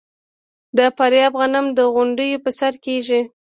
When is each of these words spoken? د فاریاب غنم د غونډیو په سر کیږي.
د 0.77 0.79
فاریاب 0.97 1.33
غنم 1.39 1.65
د 1.77 1.79
غونډیو 1.93 2.41
په 2.43 2.49
سر 2.59 2.73
کیږي. 2.85 3.21